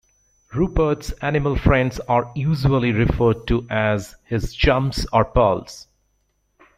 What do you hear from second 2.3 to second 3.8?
usually referred to